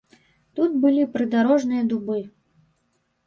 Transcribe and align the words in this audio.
Тут 0.59 0.71
былі 0.85 1.03
прыдарожныя 1.17 1.83
дубы. 1.91 2.17